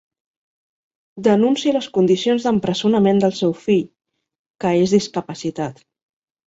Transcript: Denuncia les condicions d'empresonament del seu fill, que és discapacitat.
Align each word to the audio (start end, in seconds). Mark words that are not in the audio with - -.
Denuncia 1.27 1.75
les 1.75 1.91
condicions 1.99 2.47
d'empresonament 2.47 3.23
del 3.25 3.39
seu 3.43 3.57
fill, 3.69 3.87
que 4.65 4.77
és 4.87 5.01
discapacitat. 5.01 5.89